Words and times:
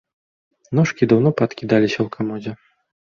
Ножкі 0.79 1.07
даўно 1.13 1.29
паадкідаліся 1.41 1.97
ў 2.01 2.07
камодзе. 2.17 2.51